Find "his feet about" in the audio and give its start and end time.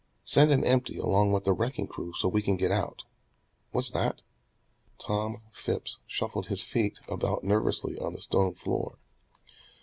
6.47-7.43